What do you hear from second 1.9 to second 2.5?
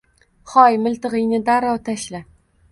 tashla.